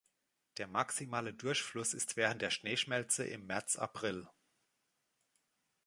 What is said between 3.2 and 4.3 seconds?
im März-April.